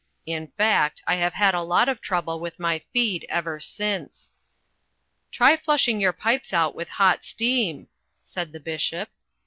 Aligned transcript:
"In 0.25 0.47
fact, 0.57 1.03
I 1.05 1.17
have 1.17 1.35
had 1.35 1.53
a 1.53 1.61
lot 1.61 1.87
of 1.87 2.01
trouble 2.01 2.39
with 2.39 2.57
my 2.57 2.81
feed 2.91 3.23
ever 3.29 3.59
since." 3.59 4.33
"Try 5.31 5.55
flushing 5.55 6.01
your 6.01 6.11
pipes 6.11 6.53
out 6.53 6.73
with 6.73 6.89
hot 6.89 7.23
steam," 7.23 7.87
said 8.23 8.51
the 8.51 8.59
Bishop. 8.59 9.09